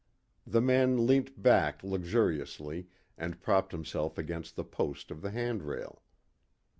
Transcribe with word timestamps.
The 0.47 0.61
man 0.61 1.05
leant 1.05 1.39
back 1.43 1.83
luxuriously 1.83 2.87
and 3.19 3.39
propped 3.39 3.71
himself 3.71 4.17
against 4.17 4.55
the 4.55 4.63
post 4.63 5.11
of 5.11 5.21
the 5.21 5.29
hand 5.29 5.61
rail. 5.61 6.01